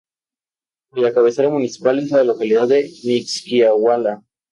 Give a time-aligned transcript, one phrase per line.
[0.89, 4.23] Cuya cabecera municipal es la localidad de Mixquiahuala.